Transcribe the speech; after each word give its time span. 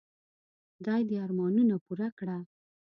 خدای 0.73 1.01
دي 1.09 1.15
ارمانونه 1.25 1.75
پوره 1.85 2.09
کړه. 2.19 2.37